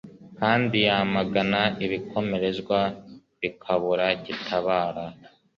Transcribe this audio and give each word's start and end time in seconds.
kandi 0.39 0.77
yamagana 0.87 1.61
ibikomerezwa, 1.85 2.79
bikabura 3.41 4.07
gitabara 4.25 5.03